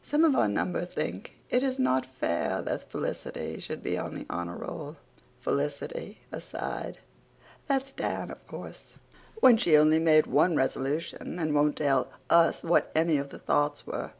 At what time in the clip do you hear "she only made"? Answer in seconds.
9.56-10.28